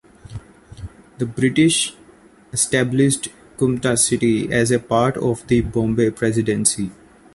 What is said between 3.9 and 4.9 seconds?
city as a